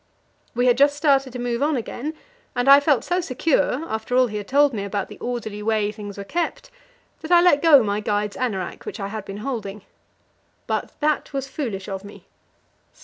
[0.55, 2.15] We had just started to move on again,
[2.55, 5.91] and I felt so secure, after all he had told me about the orderly way
[5.91, 6.71] things were kept,
[7.19, 9.83] that I let go my guide's anorak, which I had been holding.
[10.65, 12.25] But that was foolish of me.